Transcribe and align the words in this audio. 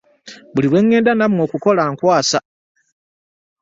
Buli 0.53 0.67
lwe 0.69 0.79
ŋŋenda 0.83 1.11
nammwe 1.15 1.41
okukola 1.47 1.83
nkwasa. 1.91 2.39